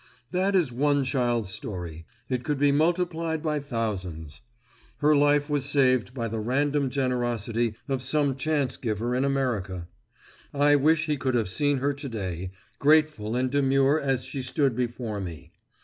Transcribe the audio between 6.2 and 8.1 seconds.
the random generosity of